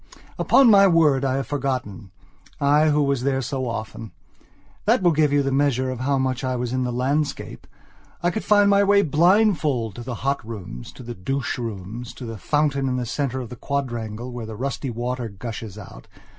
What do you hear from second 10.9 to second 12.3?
to the douche rooms, to